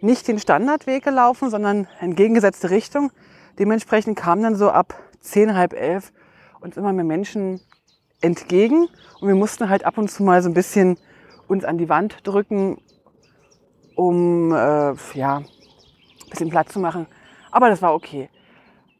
nicht 0.00 0.28
den 0.28 0.38
Standardweg 0.38 1.02
gelaufen, 1.02 1.50
sondern 1.50 1.88
entgegengesetzte 2.00 2.70
Richtung. 2.70 3.10
Dementsprechend 3.58 4.16
kam 4.16 4.42
dann 4.42 4.54
so 4.54 4.70
ab 4.70 4.94
zehn, 5.20 5.54
halb 5.54 5.72
elf 5.72 6.12
uns 6.60 6.76
immer 6.76 6.92
mehr 6.92 7.04
Menschen 7.04 7.60
entgegen 8.20 8.88
und 9.20 9.28
wir 9.28 9.34
mussten 9.34 9.68
halt 9.68 9.84
ab 9.84 9.98
und 9.98 10.10
zu 10.10 10.22
mal 10.22 10.42
so 10.42 10.48
ein 10.48 10.54
bisschen 10.54 10.98
uns 11.48 11.64
an 11.64 11.78
die 11.78 11.88
Wand 11.88 12.18
drücken, 12.24 12.78
um 13.94 14.52
äh, 14.52 14.94
ja, 15.14 15.36
ein 15.38 15.46
bisschen 16.30 16.50
Platz 16.50 16.72
zu 16.72 16.80
machen. 16.80 17.06
Aber 17.50 17.68
das 17.68 17.82
war 17.82 17.94
okay. 17.94 18.28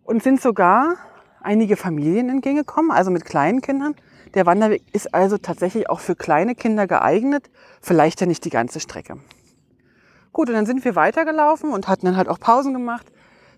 Und 0.05 0.23
sind 0.23 0.41
sogar 0.41 0.97
einige 1.41 1.77
Familien 1.77 2.29
entgegengekommen, 2.29 2.91
also 2.91 3.11
mit 3.11 3.25
kleinen 3.25 3.61
Kindern. 3.61 3.95
Der 4.35 4.47
Wanderweg 4.47 4.83
ist 4.93 5.15
also 5.15 5.39
tatsächlich 5.39 5.89
auch 5.89 6.01
für 6.01 6.17
kleine 6.17 6.55
Kinder 6.55 6.87
geeignet, 6.87 7.51
vielleicht 7.81 8.21
ja 8.21 8.27
nicht 8.27 8.45
die 8.45 8.51
ganze 8.51 8.81
Strecke. 8.81 9.19
Gut, 10.33 10.49
und 10.49 10.55
dann 10.55 10.67
sind 10.67 10.85
wir 10.85 10.97
weitergelaufen 10.97 11.73
und 11.73 11.87
hatten 11.87 12.07
dann 12.07 12.17
halt 12.17 12.29
auch 12.29 12.41
Pausen 12.41 12.73
gemacht. 12.73 13.07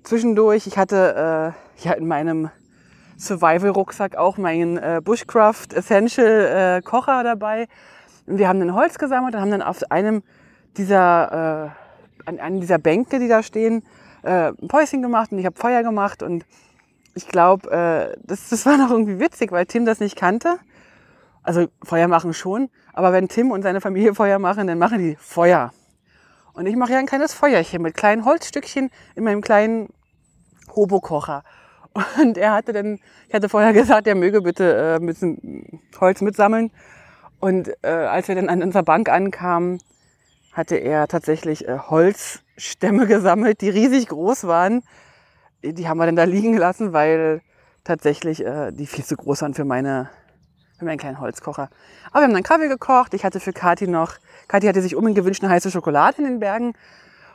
Zwischendurch, 0.03 0.67
ich 0.67 0.77
hatte 0.77 1.55
äh, 1.81 1.85
ja 1.87 1.93
in 1.93 2.07
meinem 2.07 2.51
Survival-Rucksack 3.17 4.17
auch 4.17 4.37
meinen 4.37 4.77
äh, 4.77 5.01
Bushcraft 5.03 5.69
Essential 5.75 6.79
äh, 6.79 6.83
Kocher 6.83 7.25
dabei. 7.25 7.67
Und 8.27 8.39
wir 8.39 8.49
haben 8.49 8.61
dann 8.61 8.75
Holz 8.75 8.99
gesammelt 8.99 9.35
und 9.35 9.41
haben 9.41 9.51
dann 9.51 9.63
auf 9.63 9.91
einem 9.91 10.23
dieser, 10.77 11.73
äh, 12.25 12.29
an 12.29 12.39
einem 12.41 12.61
dieser 12.61 12.79
Bänke, 12.79 13.19
die 13.19 13.29
da 13.29 13.43
stehen, 13.43 13.85
äh, 14.23 14.49
ein 14.49 14.69
Päuschen 14.69 15.03
gemacht 15.03 15.33
und 15.33 15.39
ich 15.39 15.47
habe 15.47 15.57
Feuer 15.57 15.83
gemacht 15.83 16.23
und 16.23 16.45
ich 17.15 17.29
glaube, 17.29 17.71
äh, 17.71 18.17
das, 18.23 18.49
das 18.51 18.67
war 18.67 18.77
noch 18.77 18.91
irgendwie 18.91 19.19
witzig, 19.19 19.53
weil 19.53 19.67
Tim 19.67 19.87
das 19.87 20.01
nicht 20.01 20.17
kannte. 20.17 20.59
Also 21.43 21.69
Feuer 21.83 22.09
machen 22.09 22.35
schon, 22.35 22.69
aber 22.93 23.13
wenn 23.13 23.29
Tim 23.29 23.53
und 23.53 23.63
seine 23.63 23.81
Familie 23.81 24.15
Feuer 24.15 24.39
machen, 24.39 24.67
dann 24.67 24.79
machen 24.79 24.99
die 24.99 25.17
Feuer. 25.19 25.73
Und 26.53 26.67
ich 26.67 26.77
mache 26.77 26.93
ja 26.93 26.99
ein 26.99 27.07
kleines 27.07 27.33
Feuerchen 27.35 27.83
mit 27.83 27.95
kleinen 27.95 28.25
Holzstückchen 28.25 28.91
in 29.15 29.25
meinem 29.25 29.43
kleinen 29.43 29.89
Hobokocher. 30.75 31.45
Und 32.21 32.37
er 32.37 32.53
hatte 32.53 32.73
dann, 32.73 32.99
ich 33.29 33.35
hatte 33.35 33.49
vorher 33.49 33.73
gesagt, 33.73 34.07
er 34.07 34.15
möge 34.15 34.43
bitte 34.43 34.75
äh, 34.75 34.97
ein 34.97 35.07
bisschen 35.07 35.81
Holz 36.01 36.21
mitsammeln. 36.21 36.71
Und 37.47 37.69
äh, 37.83 37.91
als 37.91 38.27
wir 38.27 38.35
dann 38.35 38.49
an 38.49 38.61
unserer 38.61 38.83
Bank 38.83 39.09
ankamen, 39.09 39.79
hatte 40.53 40.75
er 40.75 41.07
tatsächlich 41.07 41.69
äh, 41.69 41.79
Holzstämme 41.79 43.07
gesammelt, 43.07 43.61
die 43.61 43.71
riesig 43.71 44.09
groß 44.09 44.49
waren. 44.49 44.83
Die 45.63 45.87
haben 45.87 45.99
wir 45.99 46.07
dann 46.07 46.17
da 46.17 46.25
liegen 46.25 46.55
gelassen, 46.55 46.93
weil 46.93 47.43
tatsächlich 47.85 48.45
äh, 48.45 48.73
die 48.73 48.89
viel 48.89 49.05
zu 49.05 49.15
groß 49.17 49.43
waren 49.43 49.55
für 49.55 49.65
meine 49.65 50.11
für 50.77 50.87
meinen 50.87 50.99
kleinen 50.99 51.21
Holzkocher. 51.21 51.71
Aber 52.11 52.23
wir 52.23 52.25
haben 52.25 52.35
dann 52.35 52.43
Kaffee 52.43 52.67
gekocht. 52.67 53.15
Ich 53.15 53.25
hatte 53.25 53.39
für 53.39 53.53
Kathi 53.53 53.87
noch, 53.87 54.15
Kathi 54.49 54.67
hatte 54.67 54.83
sich 54.83 54.97
unbedingt 54.97 55.19
gewünscht 55.19 55.45
eine 55.45 55.53
heiße 55.53 55.71
Schokolade 55.71 56.19
in 56.19 56.25
den 56.25 56.41
Bergen. 56.41 56.73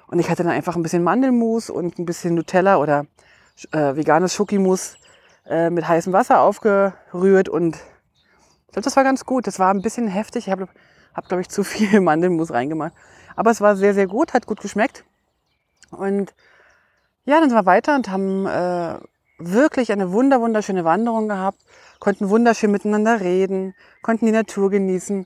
Und 0.08 0.20
ich 0.20 0.30
hatte 0.30 0.44
dann 0.44 0.52
einfach 0.52 0.76
ein 0.76 0.84
bisschen 0.84 1.06
Mandelmus 1.06 1.70
und 1.70 2.00
ein 2.00 2.06
bisschen 2.06 2.36
Nutella 2.36 2.80
oder 2.80 3.06
äh, 3.72 3.96
veganes 3.96 4.36
Schokimus 4.36 4.98
äh, 5.46 5.70
mit 5.70 5.88
heißem 5.88 6.12
Wasser 6.12 6.42
aufgerührt. 6.42 7.48
Und 7.48 7.78
ich 8.72 8.74
glaube, 8.74 8.86
das 8.86 8.96
war 8.96 9.04
ganz 9.04 9.26
gut. 9.26 9.48
Das 9.48 9.60
war 9.60 9.74
ein 9.74 9.82
bisschen 9.82 10.08
heftig. 10.08 10.48
Ich 10.48 10.52
habe, 10.52 10.68
hab, 11.14 11.28
glaube 11.28 11.42
ich, 11.42 11.50
zu 11.50 11.64
viel 11.64 12.00
Mandelmus 12.02 12.52
reingemacht. 12.52 12.94
Aber 13.36 13.52
es 13.52 13.62
war 13.62 13.76
sehr, 13.76 13.94
sehr 13.94 14.08
gut, 14.08 14.34
hat 14.34 14.46
gut 14.46 14.62
geschmeckt. 14.62 15.04
Und 15.92 16.34
ja, 17.26 17.40
dann 17.40 17.50
sind 17.50 17.58
wir 17.58 17.66
weiter 17.66 17.96
und 17.96 18.10
haben 18.10 18.46
äh, 18.46 18.98
wirklich 19.38 19.92
eine 19.92 20.12
wunder, 20.12 20.42
wunderschöne 20.42 20.86
Wanderung 20.86 21.28
gehabt 21.28 21.62
konnten 22.02 22.30
wunderschön 22.30 22.72
miteinander 22.72 23.22
reden, 23.22 23.74
konnten 24.02 24.26
die 24.26 24.34
Natur 24.34 24.70
genießen. 24.70 25.26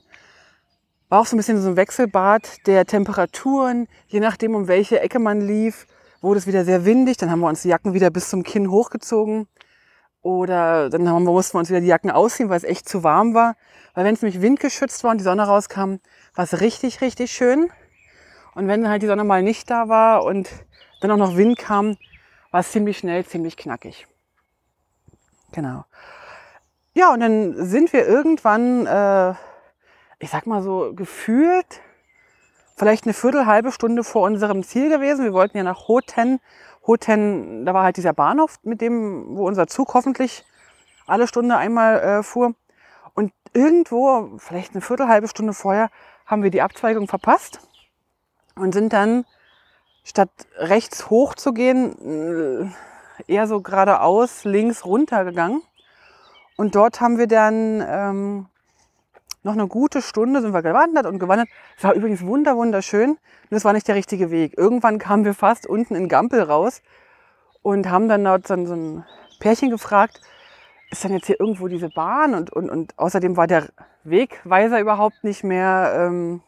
War 1.08 1.20
auch 1.20 1.26
so 1.26 1.34
ein 1.34 1.38
bisschen 1.38 1.60
so 1.60 1.70
ein 1.70 1.76
Wechselbad 1.76 2.66
der 2.66 2.84
Temperaturen, 2.84 3.88
je 4.06 4.20
nachdem, 4.20 4.54
um 4.54 4.68
welche 4.68 5.00
Ecke 5.00 5.18
man 5.18 5.40
lief, 5.40 5.86
wurde 6.20 6.38
es 6.38 6.46
wieder 6.46 6.64
sehr 6.64 6.84
windig, 6.84 7.16
dann 7.16 7.30
haben 7.30 7.40
wir 7.40 7.48
uns 7.48 7.62
die 7.62 7.68
Jacken 7.68 7.94
wieder 7.94 8.10
bis 8.10 8.28
zum 8.28 8.42
Kinn 8.42 8.70
hochgezogen. 8.70 9.48
Oder 10.22 10.90
dann 10.90 11.08
haben 11.08 11.24
mussten 11.24 11.54
wir 11.54 11.60
uns 11.60 11.70
wieder 11.70 11.80
die 11.80 11.86
Jacken 11.86 12.10
ausziehen, 12.10 12.48
weil 12.48 12.56
es 12.56 12.64
echt 12.64 12.88
zu 12.88 13.04
warm 13.04 13.34
war. 13.34 13.56
Weil 13.94 14.04
wenn 14.04 14.14
es 14.14 14.22
nämlich 14.22 14.42
windgeschützt 14.42 15.04
war 15.04 15.12
und 15.12 15.18
die 15.18 15.24
Sonne 15.24 15.46
rauskam, 15.46 15.96
war 16.34 16.44
es 16.44 16.60
richtig, 16.60 17.00
richtig 17.00 17.32
schön. 17.32 17.70
Und 18.54 18.68
wenn 18.68 18.88
halt 18.88 19.02
die 19.02 19.06
Sonne 19.06 19.24
mal 19.24 19.42
nicht 19.42 19.70
da 19.70 19.88
war 19.88 20.24
und 20.24 20.48
dann 21.00 21.10
auch 21.10 21.16
noch 21.16 21.36
Wind 21.36 21.58
kam, 21.58 21.96
war 22.50 22.60
es 22.60 22.72
ziemlich 22.72 22.98
schnell, 22.98 23.24
ziemlich 23.24 23.56
knackig. 23.56 24.06
Genau. 25.52 25.84
Ja, 26.94 27.12
und 27.12 27.20
dann 27.20 27.66
sind 27.66 27.92
wir 27.92 28.06
irgendwann, 28.06 28.86
äh, 28.86 29.34
ich 30.18 30.30
sag 30.30 30.46
mal 30.46 30.62
so, 30.62 30.92
gefühlt 30.94 31.80
vielleicht 32.76 33.04
eine 33.04 33.14
Viertel, 33.14 33.46
halbe 33.46 33.72
Stunde 33.72 34.04
vor 34.04 34.22
unserem 34.22 34.62
Ziel 34.62 34.88
gewesen. 34.88 35.24
Wir 35.24 35.32
wollten 35.32 35.56
ja 35.56 35.62
nach 35.62 35.88
Hoten. 35.88 36.40
Hoten, 36.86 37.64
da 37.64 37.74
war 37.74 37.84
halt 37.84 37.96
dieser 37.96 38.12
Bahnhof, 38.12 38.58
mit 38.62 38.80
dem, 38.80 39.36
wo 39.36 39.46
unser 39.46 39.66
Zug 39.66 39.94
hoffentlich 39.94 40.44
alle 41.06 41.26
Stunde 41.26 41.56
einmal 41.56 42.00
äh, 42.00 42.22
fuhr. 42.22 42.54
Und 43.14 43.32
irgendwo, 43.52 44.36
vielleicht 44.38 44.74
eine 44.74 44.80
Viertel, 44.80 45.08
halbe 45.08 45.28
Stunde 45.28 45.52
vorher, 45.52 45.90
haben 46.26 46.42
wir 46.42 46.50
die 46.50 46.62
Abzweigung 46.62 47.08
verpasst 47.08 47.60
und 48.56 48.72
sind 48.72 48.92
dann, 48.92 49.24
statt 50.04 50.30
rechts 50.56 51.10
hoch 51.10 51.34
zu 51.34 51.52
gehen, 51.52 52.72
äh, 53.26 53.32
eher 53.32 53.46
so 53.46 53.60
geradeaus 53.60 54.44
links 54.44 54.84
runter 54.84 55.24
gegangen 55.24 55.62
und 56.56 56.74
dort 56.74 57.00
haben 57.00 57.18
wir 57.18 57.26
dann 57.26 57.84
ähm, 57.86 58.46
noch 59.46 59.54
eine 59.54 59.68
gute 59.68 60.02
Stunde 60.02 60.42
sind 60.42 60.52
wir 60.52 60.62
gewandert 60.62 61.06
und 61.06 61.18
gewandert. 61.18 61.48
Es 61.78 61.84
war 61.84 61.94
übrigens 61.94 62.22
wunder 62.26 62.56
wunderschön, 62.56 63.16
nur 63.48 63.56
es 63.56 63.64
war 63.64 63.72
nicht 63.72 63.88
der 63.88 63.94
richtige 63.94 64.30
Weg. 64.30 64.58
Irgendwann 64.58 64.98
kamen 64.98 65.24
wir 65.24 65.34
fast 65.34 65.66
unten 65.66 65.94
in 65.94 66.08
Gampel 66.08 66.42
raus 66.42 66.82
und 67.62 67.88
haben 67.88 68.08
dann 68.08 68.24
dort 68.24 68.46
so 68.48 68.54
ein 68.54 69.04
Pärchen 69.38 69.70
gefragt, 69.70 70.20
ist 70.90 71.04
dann 71.04 71.12
jetzt 71.12 71.26
hier 71.26 71.40
irgendwo 71.40 71.68
diese 71.68 71.88
Bahn? 71.88 72.34
Und, 72.34 72.52
und, 72.52 72.70
und 72.70 72.98
außerdem 72.98 73.36
war 73.36 73.46
der 73.46 73.68
Wegweiser 74.04 74.80
überhaupt 74.80 75.24
nicht 75.24 75.44
mehr 75.44 75.92
ähm, 75.96 76.42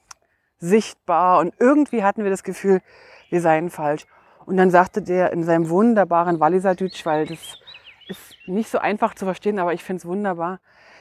sichtbar. 0.59 1.39
Und 1.39 1.55
irgendwie 1.59 2.03
hatten 2.03 2.25
wir 2.25 2.31
das 2.31 2.43
Gefühl, 2.43 2.81
wir 3.31 3.41
seien 3.41 3.71
falsch. 3.71 4.07
Und 4.45 4.57
dann 4.57 4.71
sagte 4.71 5.03
der 5.03 5.33
in 5.33 5.45
seinem 5.45 5.69
wunderbaren 5.69 6.41
Walliser 6.41 6.75
Deutsch, 6.75 7.05
weil 7.07 7.27
das 7.27 7.59
ist 8.09 8.37
nicht 8.47 8.71
so 8.71 8.79
einfach 8.79 9.15
zu 9.15 9.25
verstehen, 9.25 9.59
aber 9.59 9.73
ich 9.73 9.85
finde 9.85 10.01
es 10.01 10.07
wunderbar. 10.07 10.61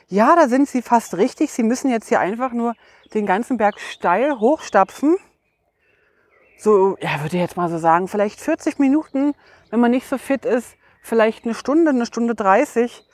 Ja, 0.09 0.37
da 0.37 0.47
sind 0.47 0.69
Sie 0.69 0.81
fast 0.81 1.17
richtig. 1.17 1.51
Sie 1.51 1.63
müssen 1.63 1.91
jetzt 1.91 2.07
hier 2.07 2.21
einfach 2.21 2.53
nur 2.53 2.75
den 3.13 3.25
ganzen 3.25 3.57
Berg 3.57 3.79
steil 3.79 4.39
hochstapfen. 4.39 5.17
So, 6.57 6.97
ja, 7.01 7.21
würde 7.21 7.35
ich 7.35 7.41
jetzt 7.41 7.57
mal 7.57 7.69
so 7.69 7.77
sagen, 7.77 8.07
vielleicht 8.07 8.39
40 8.39 8.79
Minuten, 8.79 9.33
wenn 9.69 9.81
man 9.81 9.91
nicht 9.91 10.07
so 10.07 10.17
fit 10.17 10.45
ist, 10.45 10.75
vielleicht 11.01 11.43
eine 11.43 11.53
Stunde, 11.53 11.91
eine 11.91 12.05
Stunde 12.05 12.35
30. 12.35 13.05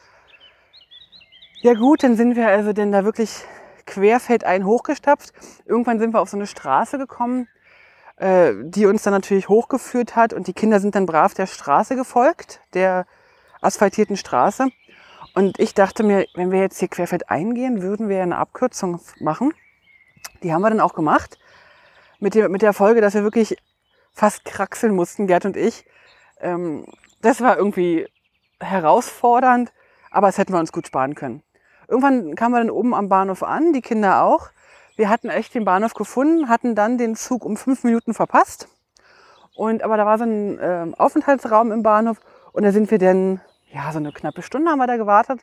Ja 1.62 1.74
gut, 1.74 2.04
dann 2.04 2.16
sind 2.16 2.36
wir 2.36 2.48
also 2.48 2.74
denn 2.74 2.92
da 2.92 3.06
wirklich 3.06 3.44
querfeldein 3.86 4.64
hochgestapft. 4.64 5.34
Irgendwann 5.66 5.98
sind 5.98 6.14
wir 6.14 6.22
auf 6.22 6.30
so 6.30 6.38
eine 6.38 6.48
Straße 6.48 7.00
gekommen, 7.00 7.48
äh, 8.18 8.54
die 8.64 8.86
uns 8.86 9.02
dann 9.02 9.14
natürlich 9.14 9.50
hochgeführt 9.50 10.16
hat 10.16 10.32
und 10.32 10.46
die 10.46 10.54
Kinder 10.54 10.80
sind 10.80 10.94
dann 10.94 11.08
brav 11.08 11.34
der 11.34 11.48
Straße 11.48 11.96
gefolgt, 11.96 12.62
der 12.76 13.08
asphaltierten 13.62 14.16
Straße. 14.16 14.68
Und 15.34 15.60
ich 15.60 15.74
dachte 15.74 16.04
mir, 16.04 16.28
wenn 16.36 16.52
wir 16.52 16.60
jetzt 16.60 16.80
hier 16.80 16.88
querfeld 16.88 17.30
eingehen, 17.30 17.82
würden 17.82 18.08
wir 18.08 18.22
eine 18.22 18.38
Abkürzung 18.38 19.00
machen. 19.20 19.54
Die 20.44 20.54
haben 20.54 20.62
wir 20.62 20.70
dann 20.70 20.80
auch 20.80 20.94
gemacht. 20.94 21.40
Mit 22.20 22.36
der, 22.36 22.50
mit 22.50 22.62
der 22.62 22.74
Folge, 22.74 23.02
dass 23.02 23.16
wir 23.16 23.24
wirklich 23.24 23.58
fast 24.14 24.46
kraxeln 24.46 24.96
mussten, 24.96 25.28
Gerd 25.28 25.46
und 25.46 25.58
ich. 25.58 25.86
Ähm, 26.40 26.86
das 27.22 27.42
war 27.42 27.58
irgendwie 27.58 28.08
herausfordernd, 28.60 29.74
aber 30.12 30.30
es 30.30 30.38
hätten 30.38 30.54
wir 30.54 30.60
uns 30.60 30.72
gut 30.72 30.88
sparen 30.88 31.16
können. 31.16 31.42
Irgendwann 31.88 32.36
kamen 32.36 32.54
wir 32.54 32.60
dann 32.60 32.70
oben 32.70 32.94
am 32.94 33.10
Bahnhof 33.10 33.44
an, 33.44 33.74
die 33.74 33.82
Kinder 33.82 34.24
auch. 34.24 34.50
Wir 34.96 35.10
hatten 35.10 35.30
echt 35.30 35.56
den 35.56 35.66
Bahnhof 35.66 35.96
gefunden, 35.96 36.48
hatten 36.48 36.76
dann 36.76 36.98
den 36.98 37.16
Zug 37.16 37.44
um 37.44 37.58
fünf 37.58 37.84
Minuten 37.84 38.14
verpasst. 38.14 38.68
Und 39.56 39.84
aber 39.84 39.98
da 39.98 40.06
war 40.06 40.18
so 40.18 40.24
ein 40.24 40.60
äh, 40.60 40.92
Aufenthaltsraum 40.98 41.72
im 41.72 41.84
Bahnhof 41.84 42.20
und 42.52 42.64
da 42.64 42.72
sind 42.72 42.92
wir 42.92 43.00
dann 43.00 43.42
ja, 43.74 43.92
so 43.92 43.98
eine 43.98 44.12
knappe 44.12 44.42
Stunde 44.42 44.72
haben 44.72 44.80
wir 44.80 44.88
da 44.88 44.98
gewartet 44.98 45.42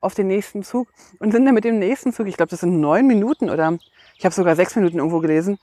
auf 0.00 0.14
den 0.14 0.28
nächsten 0.28 0.62
Zug 0.62 0.88
und 1.18 1.32
sind 1.32 1.44
dann 1.44 1.54
mit 1.54 1.64
dem 1.64 1.78
nächsten 1.78 2.12
Zug, 2.12 2.26
ich 2.26 2.36
glaube, 2.36 2.50
das 2.50 2.60
sind 2.60 2.80
neun 2.80 3.06
Minuten 3.06 3.50
oder 3.50 3.76
ich 4.16 4.24
habe 4.24 4.34
sogar 4.34 4.54
sechs 4.56 4.76
Minuten 4.76 4.98
irgendwo 4.98 5.20
gelesen, 5.20 5.58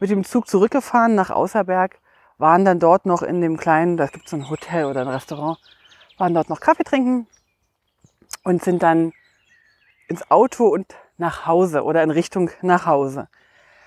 mit 0.00 0.10
dem 0.10 0.24
Zug 0.24 0.48
zurückgefahren 0.48 1.14
nach 1.14 1.30
Außerberg, 1.30 1.98
waren 2.38 2.64
dann 2.64 2.80
dort 2.80 3.06
noch 3.06 3.22
in 3.22 3.40
dem 3.40 3.56
kleinen, 3.56 3.96
da 3.96 4.06
gibt 4.06 4.24
es 4.24 4.30
so 4.30 4.36
ein 4.36 4.48
Hotel 4.48 4.86
oder 4.86 5.02
ein 5.02 5.08
Restaurant, 5.08 5.58
waren 6.18 6.34
dort 6.34 6.48
noch 6.48 6.60
Kaffee 6.60 6.84
trinken 6.84 7.26
und 8.42 8.62
sind 8.62 8.82
dann 8.82 9.12
ins 10.08 10.30
Auto 10.30 10.66
und 10.66 10.86
nach 11.16 11.46
Hause 11.46 11.84
oder 11.84 12.02
in 12.02 12.10
Richtung 12.10 12.50
nach 12.62 12.86
Hause. 12.86 13.28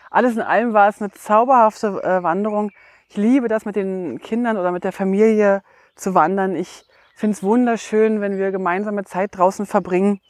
Alles 0.09 0.35
in 0.35 0.41
allem 0.41 0.73
war 0.73 0.87
es 0.87 1.01
eine 1.01 1.11
zauberhafte 1.11 2.01
äh, 2.03 2.23
Wanderung. 2.23 2.71
Ich 3.09 3.17
liebe 3.17 3.47
das 3.47 3.65
mit 3.65 3.75
den 3.75 4.19
Kindern 4.19 4.57
oder 4.57 4.71
mit 4.71 4.83
der 4.83 4.93
Familie 4.93 5.61
zu 5.95 6.15
wandern. 6.15 6.55
Ich 6.55 6.86
finde 7.17 7.35
es 7.35 7.43
wunderschön, 7.43 8.21
wenn 8.21 8.37
wir 8.37 8.51
gemeinsame 8.51 9.03
Zeit 9.03 9.35
draußen 9.35 9.65
verbringen. 9.65 10.21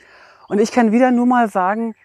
Und 0.48 0.60
ich 0.60 0.72
kann 0.72 0.94
wieder 0.94 1.12
nur 1.12 1.26
mal 1.26 1.50
sagen, 1.50 1.96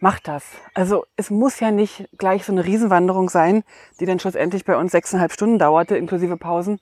macht 0.00 0.28
das. 0.28 0.44
Also 0.72 1.04
es 1.16 1.28
muss 1.28 1.60
ja 1.60 1.70
nicht 1.70 2.08
gleich 2.16 2.46
so 2.46 2.52
eine 2.52 2.64
Riesenwanderung 2.64 3.28
sein, 3.28 3.64
die 4.00 4.06
dann 4.06 4.18
schlussendlich 4.18 4.64
bei 4.64 4.78
uns 4.78 4.92
sechseinhalb 4.92 5.32
Stunden 5.32 5.58
dauerte, 5.58 5.98
inklusive 5.98 6.38
Pausen. 6.38 6.80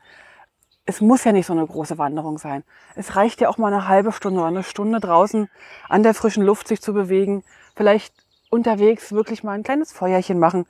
Es 0.86 1.00
muss 1.00 1.24
ja 1.24 1.32
nicht 1.32 1.46
so 1.46 1.52
eine 1.52 1.66
große 1.66 1.98
Wanderung 1.98 2.38
sein. 2.38 2.62
Es 2.94 3.16
reicht 3.16 3.40
ja 3.40 3.48
auch 3.48 3.58
mal 3.58 3.72
eine 3.72 3.88
halbe 3.88 4.12
Stunde 4.12 4.38
oder 4.38 4.48
eine 4.48 4.62
Stunde 4.62 5.00
draußen 5.00 5.50
an 5.88 6.02
der 6.04 6.14
frischen 6.14 6.44
Luft 6.44 6.68
sich 6.68 6.80
zu 6.80 6.94
bewegen. 6.94 7.42
Vielleicht 7.74 8.14
unterwegs 8.50 9.10
wirklich 9.10 9.42
mal 9.42 9.52
ein 9.52 9.64
kleines 9.64 9.92
Feuerchen 9.92 10.38
machen. 10.38 10.66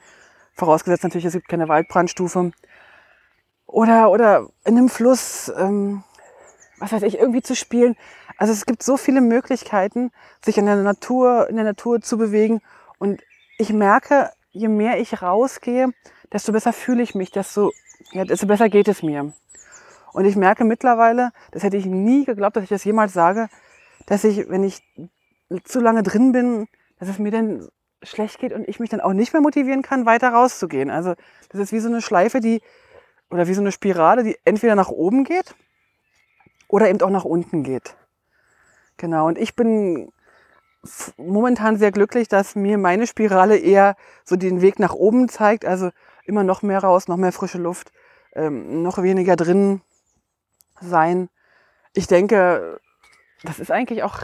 Vorausgesetzt 0.55 1.05
natürlich, 1.05 1.27
es 1.27 1.35
gibt 1.35 1.49
keine 1.49 1.69
Waldbrandstufe. 1.69 2.51
Oder, 3.67 4.11
oder 4.11 4.49
in 4.65 4.79
einem 4.79 4.89
Fluss 4.89 5.53
ähm, 5.57 6.03
was 6.79 6.93
weiß 6.93 7.03
ich, 7.03 7.19
irgendwie 7.19 7.43
zu 7.43 7.55
spielen. 7.55 7.97
Also 8.37 8.53
es 8.53 8.67
gibt 8.67 8.83
so 8.83 8.97
viele 8.97 9.21
Möglichkeiten, 9.21 10.11
sich 10.45 10.59
in 10.59 10.67
der 10.67 10.77
Natur, 10.77 11.49
in 11.49 11.57
der 11.57 11.65
Natur 11.65 12.01
zu 12.01 12.19
bewegen. 12.19 12.61
Und 12.99 13.23
ich 13.59 13.73
merke, 13.73 14.31
je 14.51 14.69
mehr 14.69 15.01
ich 15.01 15.23
rausgehe, 15.23 15.93
desto 16.33 16.53
besser 16.53 16.73
fühle 16.73 17.03
ich 17.03 17.15
mich, 17.15 17.31
desto, 17.31 17.73
ja, 18.13 18.25
desto 18.25 18.47
besser 18.47 18.69
geht 18.69 18.89
es 18.89 19.03
mir. 19.03 19.33
Und 20.13 20.25
ich 20.25 20.37
merke 20.37 20.65
mittlerweile, 20.65 21.33
das 21.51 21.63
hätte 21.63 21.77
ich 21.77 21.87
nie 21.87 22.25
geglaubt, 22.25 22.57
dass 22.57 22.65
ich 22.65 22.71
das 22.71 22.85
jemals 22.85 23.13
sage, 23.13 23.49
dass 24.07 24.25
ich, 24.25 24.49
wenn 24.49 24.65
ich 24.65 24.83
zu 25.65 25.81
lange 25.81 26.03
drin 26.03 26.33
bin, 26.33 26.69
dass 26.99 27.09
es 27.09 27.19
mir 27.19 27.31
dann 27.31 27.69
schlecht 28.03 28.39
geht 28.39 28.53
und 28.53 28.69
ich 28.69 28.81
mich 28.81 28.91
dann 28.91 29.01
auch 29.01 29.13
nicht 29.13 29.33
mehr 29.33 29.43
motivieren 29.43 29.83
kann, 29.83 30.07
weiter 30.07 30.31
rauszugehen. 30.31 30.91
Also 30.91 31.15
das 31.51 31.61
ist 31.61 31.73
wie 31.73 31.81
so 31.81 31.89
eine 31.89 32.01
Schleife, 32.01 32.41
die, 32.41 32.63
oder 33.31 33.49
wie 33.49 33.55
so 33.55 33.61
eine 33.61 33.73
Spirale, 33.73 34.23
die 34.23 34.37
entweder 34.45 34.75
nach 34.75 34.89
oben 34.89 35.25
geht 35.25 35.55
oder 36.69 36.89
eben 36.89 37.01
auch 37.03 37.11
nach 37.11 37.25
unten 37.25 37.63
geht. 37.65 37.97
Genau, 38.97 39.27
und 39.27 39.39
ich 39.39 39.57
bin 39.57 40.13
momentan 41.17 41.77
sehr 41.77 41.91
glücklich, 41.91 42.29
dass 42.29 42.55
mir 42.55 42.79
meine 42.79 43.07
Spirale 43.07 43.59
eher 43.59 43.97
so 44.25 44.37
den 44.37 44.61
Weg 44.61 44.79
nach 44.79 44.95
oben 44.95 45.29
zeigt, 45.29 45.65
also 45.65 45.91
immer 46.25 46.45
noch 46.45 46.63
mehr 46.63 46.81
raus, 46.81 47.09
noch 47.09 47.17
mehr 47.17 47.33
frische 47.33 47.59
Luft, 47.59 47.93
ähm, 48.35 48.83
noch 48.83 49.03
weniger 49.03 49.37
drin 49.37 49.81
sein. 50.81 51.29
ich 51.95 52.07
denke, 52.07 52.81
das 53.43 53.59
ist 53.59 53.73
eigentlich 53.73 54.05
auch 54.05 54.23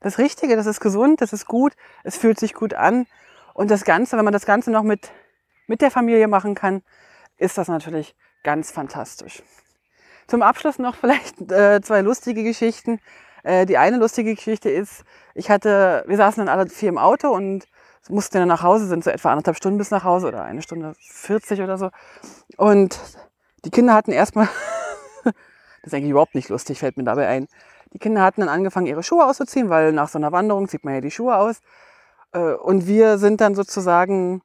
das 0.00 0.18
Richtige, 0.18 0.56
das 0.56 0.66
ist 0.66 0.80
gesund, 0.80 1.20
das 1.20 1.32
ist 1.32 1.46
gut, 1.46 1.74
es 2.02 2.16
fühlt 2.16 2.40
sich 2.40 2.54
gut 2.54 2.74
an. 2.74 3.06
Und 3.54 3.70
das 3.70 3.84
Ganze, 3.84 4.16
wenn 4.16 4.24
man 4.24 4.32
das 4.32 4.46
Ganze 4.46 4.70
noch 4.70 4.82
mit, 4.82 5.10
mit 5.66 5.80
der 5.80 5.90
Familie 5.90 6.28
machen 6.28 6.54
kann, 6.54 6.82
ist 7.36 7.58
das 7.58 7.68
natürlich 7.68 8.16
ganz 8.42 8.70
fantastisch. 8.70 9.42
Zum 10.28 10.42
Abschluss 10.42 10.78
noch 10.78 10.94
vielleicht 10.94 11.40
äh, 11.50 11.80
zwei 11.80 12.02
lustige 12.02 12.44
Geschichten. 12.44 13.00
Äh, 13.42 13.66
die 13.66 13.78
eine 13.78 13.96
lustige 13.96 14.34
Geschichte 14.34 14.70
ist, 14.70 15.04
ich 15.34 15.50
hatte, 15.50 16.04
wir 16.06 16.16
saßen 16.16 16.44
dann 16.44 16.54
alle 16.54 16.68
vier 16.68 16.90
im 16.90 16.98
Auto 16.98 17.28
und 17.30 17.66
mussten 18.08 18.38
dann 18.38 18.48
nach 18.48 18.62
Hause, 18.62 18.86
sind 18.86 19.04
so 19.04 19.10
etwa 19.10 19.30
anderthalb 19.30 19.56
Stunden 19.56 19.78
bis 19.78 19.90
nach 19.90 20.04
Hause 20.04 20.28
oder 20.28 20.42
eine 20.42 20.62
Stunde 20.62 20.94
40 21.00 21.60
oder 21.62 21.78
so. 21.78 21.90
Und 22.56 23.00
die 23.64 23.70
Kinder 23.70 23.94
hatten 23.94 24.12
erstmal, 24.12 24.48
das 25.24 25.34
ist 25.84 25.94
eigentlich 25.94 26.10
überhaupt 26.10 26.34
nicht 26.34 26.48
lustig, 26.48 26.78
fällt 26.78 26.96
mir 26.96 27.04
dabei 27.04 27.28
ein. 27.28 27.48
Die 27.92 27.98
Kinder 27.98 28.22
hatten 28.22 28.42
dann 28.42 28.50
angefangen, 28.50 28.86
ihre 28.86 29.02
Schuhe 29.02 29.24
auszuziehen, 29.26 29.70
weil 29.70 29.92
nach 29.92 30.08
so 30.08 30.18
einer 30.18 30.32
Wanderung 30.32 30.68
zieht 30.68 30.84
man 30.84 30.94
ja 30.94 31.00
die 31.00 31.10
Schuhe 31.10 31.36
aus. 31.36 31.60
Äh, 32.32 32.52
und 32.54 32.86
wir 32.86 33.18
sind 33.18 33.40
dann 33.40 33.54
sozusagen 33.54 34.42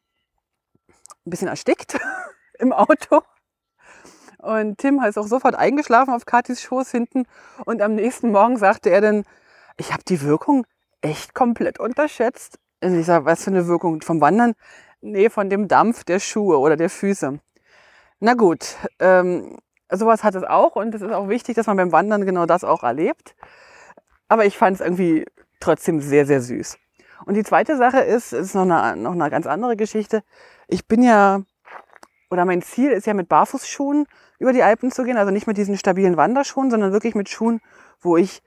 ein 1.26 1.30
bisschen 1.30 1.48
erstickt 1.48 2.00
im 2.60 2.72
Auto. 2.72 3.22
Und 4.44 4.78
Tim 4.78 5.00
ist 5.00 5.18
auch 5.18 5.28
sofort 5.28 5.56
eingeschlafen 5.56 6.14
auf 6.14 6.26
Katis 6.26 6.62
Schoß 6.62 6.92
hinten. 6.92 7.24
Und 7.64 7.82
am 7.82 7.96
nächsten 7.96 8.32
Morgen 8.32 8.58
sagte 8.58 8.90
er 8.90 9.00
dann, 9.00 9.24
ich 9.78 9.94
habe 9.94 10.04
die 10.04 10.22
Wirkung 10.22 10.66
echt 11.02 11.34
komplett 11.34 11.80
unterschätzt. 11.80 12.60
Und 12.84 13.00
ich 13.00 13.06
sage, 13.06 13.24
was 13.24 13.46
für 13.46 13.52
eine 13.52 13.68
Wirkung 13.68 14.02
vom 14.02 14.20
Wandern? 14.20 14.54
Nee, 15.00 15.30
von 15.30 15.50
dem 15.50 15.70
Dampf 15.70 16.04
der 16.04 16.20
Schuhe 16.20 16.60
oder 16.60 16.76
der 16.76 16.90
Füße. 16.90 17.40
Na 18.20 18.34
gut, 18.34 18.76
ähm, 19.00 19.58
sowas 19.90 20.26
hat 20.26 20.36
es 20.36 20.44
auch 20.44 20.76
und 20.76 20.94
es 20.94 21.02
ist 21.02 21.14
auch 21.14 21.30
wichtig, 21.30 21.56
dass 21.56 21.68
man 21.68 21.78
beim 21.78 21.94
Wandern 21.94 22.26
genau 22.26 22.46
das 22.46 22.66
auch 22.66 22.84
erlebt. 22.84 23.36
Aber 24.28 24.46
ich 24.46 24.58
fand 24.58 24.76
es 24.76 24.82
irgendwie 24.82 25.26
trotzdem 25.62 26.02
sehr, 26.02 26.26
sehr 26.26 26.42
süß. 26.42 26.78
Und 27.26 27.36
die 27.36 27.44
zweite 27.44 27.78
Sache 27.78 28.00
ist, 28.02 28.34
ist 28.34 28.56
noch 28.56 28.64
eine, 28.64 28.98
noch 28.98 29.14
eine 29.14 29.30
ganz 29.30 29.48
andere 29.48 29.78
Geschichte. 29.78 30.22
Ich 30.68 30.86
bin 30.86 31.02
ja, 31.02 31.44
oder 32.34 32.46
mein 32.46 32.64
Ziel 32.64 32.90
ist 32.92 33.06
ja 33.06 33.14
mit 33.14 33.30
Barfußschuhen 33.30 34.08
über 34.40 34.54
die 34.54 34.64
Alpen 34.64 34.92
zu 34.92 35.04
gehen. 35.04 35.18
Also 35.18 35.32
nicht 35.32 35.46
mit 35.46 35.56
diesen 35.56 35.78
stabilen 35.78 36.18
Wanderschuhen, 36.18 36.72
sondern 36.72 36.92
wirklich 36.92 37.14
mit 37.14 37.30
Schuhen, 37.30 37.62
wo 38.02 38.18
ich 38.18 38.42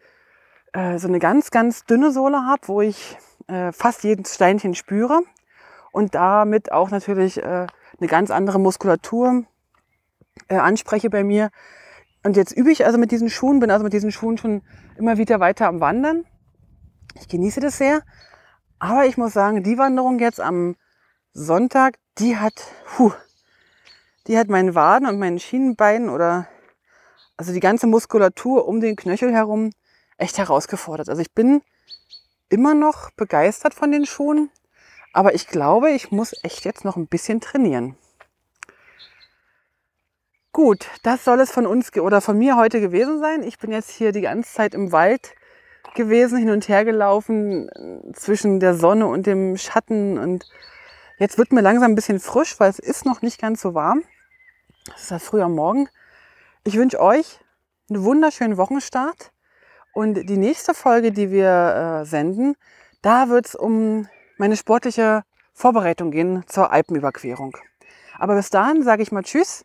äh, 0.73 0.99
so 0.99 1.07
eine 1.07 1.21
ganz, 1.21 1.53
ganz 1.53 1.85
dünne 1.85 2.11
Sohle 2.11 2.45
habe, 2.47 2.67
wo 2.67 2.81
ich 2.83 3.17
äh, 3.47 3.71
fast 3.71 4.03
jedes 4.03 4.35
Steinchen 4.35 4.75
spüre 4.75 5.21
und 5.93 6.17
damit 6.17 6.73
auch 6.73 6.91
natürlich 6.91 7.39
äh, 7.39 7.69
eine 7.99 8.09
ganz 8.09 8.33
andere 8.33 8.59
Muskulatur 8.59 9.45
äh, 10.49 10.57
anspreche 10.57 11.09
bei 11.09 11.23
mir. 11.23 11.51
Und 12.25 12.37
jetzt 12.37 12.51
übe 12.51 12.73
ich 12.73 12.85
also 12.87 12.99
mit 12.99 13.13
diesen 13.13 13.31
Schuhen, 13.31 13.61
bin 13.61 13.71
also 13.71 13.85
mit 13.85 13.93
diesen 13.93 14.11
Schuhen 14.11 14.37
schon 14.37 14.63
immer 14.99 15.17
wieder 15.17 15.39
weiter 15.39 15.69
am 15.69 15.79
Wandern. 15.79 16.25
Ich 17.15 17.29
genieße 17.29 17.61
das 17.61 17.79
sehr. 17.79 18.03
Aber 18.81 19.07
ich 19.07 19.17
muss 19.17 19.33
sagen, 19.33 19.63
die 19.63 19.79
Wanderung 19.79 20.19
jetzt 20.19 20.41
am 20.41 20.75
Sonntag, 21.33 21.99
die 22.19 22.37
hat, 22.37 22.65
puh, 22.85 23.13
die 24.27 24.39
hat 24.39 24.49
meinen 24.49 24.75
Waden 24.75 25.09
und 25.09 25.19
meinen 25.19 25.39
Schienenbeinen 25.39 26.09
oder 26.09 26.49
also 27.37 27.53
die 27.53 27.61
ganze 27.61 27.87
Muskulatur 27.87 28.67
um 28.67 28.81
den 28.81 28.97
Knöchel 28.97 29.33
herum 29.33 29.71
echt 30.17 30.39
herausgefordert. 30.39 31.09
Also 31.09 31.21
ich 31.23 31.33
bin 31.33 31.63
immer 32.49 32.75
noch 32.75 33.11
begeistert 33.11 33.75
von 33.75 33.93
den 33.93 34.07
Schuhen, 34.07 34.51
aber 35.13 35.35
ich 35.35 35.47
glaube, 35.47 35.91
ich 35.91 36.11
muss 36.11 36.35
echt 36.43 36.65
jetzt 36.65 36.85
noch 36.85 36.97
ein 36.97 37.07
bisschen 37.07 37.41
trainieren. 37.41 37.97
Gut, 40.53 40.87
das 41.03 41.23
soll 41.23 41.41
es 41.41 41.51
von 41.51 41.67
uns 41.67 41.95
oder 41.97 42.23
von 42.23 42.39
mir 42.39 42.57
heute 42.57 42.81
gewesen 42.81 43.21
sein. 43.21 43.43
Ich 43.43 43.59
bin 43.59 43.73
jetzt 43.73 43.91
hier 43.91 44.13
die 44.13 44.23
ganze 44.23 44.55
Zeit 44.55 44.73
im 44.73 44.91
Wald 44.91 45.35
gewesen, 45.95 46.39
hin 46.39 46.51
und 46.51 46.69
her 46.69 46.85
gelaufen 46.85 47.69
äh, 47.69 48.13
zwischen 48.13 48.59
der 48.61 48.75
Sonne 48.75 49.07
und 49.07 49.27
dem 49.27 49.57
Schatten 49.57 50.19
und 50.19 50.47
jetzt 51.19 51.39
wird 51.39 51.53
mir 51.53 51.61
langsam 51.61 51.93
ein 51.93 51.95
bisschen 51.95 52.21
frisch, 52.21 52.59
weil 52.59 52.71
es 52.71 52.79
ist 52.79 53.05
noch 53.05 53.23
nicht 53.23 53.41
ganz 53.41 53.61
so 53.61 53.75
warm. 53.75 54.03
Es 54.95 55.03
ist 55.03 55.11
ja 55.11 55.19
früh 55.19 55.43
am 55.43 55.55
Morgen. 55.55 55.89
Ich 56.65 56.77
wünsche 56.77 57.01
euch 57.01 57.41
einen 57.91 58.05
wunderschönen 58.05 58.57
Wochenstart 58.57 59.33
und 59.93 60.29
die 60.29 60.37
nächste 60.37 60.75
Folge, 60.75 61.13
die 61.13 61.31
wir 61.31 62.03
äh, 62.03 62.05
senden, 62.05 62.57
da 63.03 63.29
wird 63.29 63.47
es 63.47 63.55
um 63.55 64.09
meine 64.39 64.57
sportliche 64.57 65.23
Vorbereitung 65.53 66.11
gehen 66.11 66.45
zur 66.47 66.73
Alpenüberquerung. 66.73 67.57
Aber 68.19 68.35
bis 68.35 68.51
dahin 68.51 68.83
sage 68.83 69.03
ich 69.03 69.13
mal 69.13 69.23
Tschüss 69.23 69.65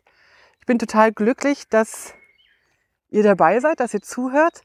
ich 0.62 0.66
bin 0.66 0.78
total 0.78 1.10
glücklich, 1.10 1.68
dass 1.68 2.14
ihr 3.10 3.24
dabei 3.24 3.58
seid, 3.58 3.80
dass 3.80 3.92
ihr 3.94 4.00
zuhört. 4.00 4.62